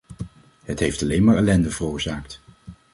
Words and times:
Het 0.63 0.79
heeft 0.79 1.01
alleen 1.01 1.23
maar 1.23 1.35
ellende 1.35 1.71
veroorzaakt. 1.71 2.41